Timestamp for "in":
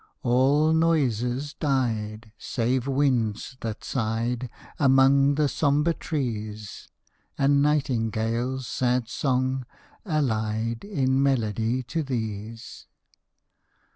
10.83-11.21